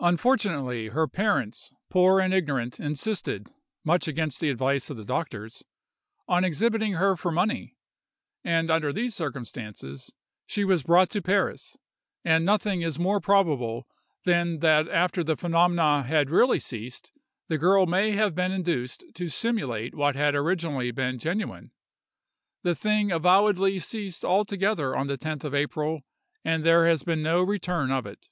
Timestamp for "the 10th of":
25.06-25.54